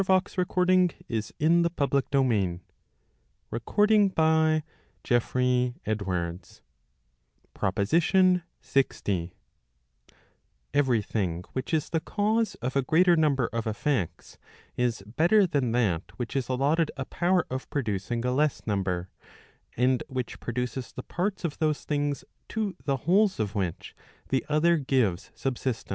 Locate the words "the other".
24.29-24.77